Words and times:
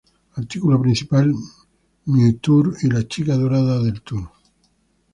Artículo 0.35 0.81
principal: 0.81 1.31
Mío 2.05 2.35
Tour 2.41 2.73
y 2.81 2.89
La 2.89 3.07
Chica 3.07 3.35
Dorada 3.37 3.83
Tour 4.03 4.31